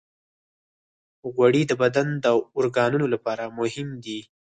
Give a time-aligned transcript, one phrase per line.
[1.33, 4.19] غوړې د بدن د اورګانونو لپاره مهمې دي.